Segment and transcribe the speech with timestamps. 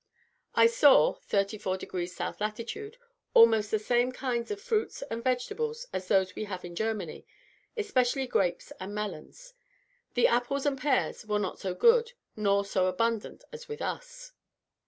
[0.55, 2.97] I saw (34 degrees South latitude)
[3.35, 7.23] almost the same kinds of fruits and vegetables as those we have in Germany,
[7.77, 9.53] especially grapes and melons.
[10.15, 14.31] The apples and pears were not so good nor so abundant as with us.